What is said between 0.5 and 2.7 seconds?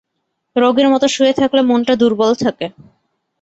রোগীর মতো শুয়ে থাকলে মনটা দুর্বল থাকে।